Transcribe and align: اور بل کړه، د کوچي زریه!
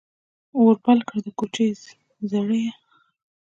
اور 0.57 0.73
بل 0.85 0.99
کړه، 1.07 1.19
د 1.25 1.27
کوچي 1.39 1.67
زریه! 2.29 2.71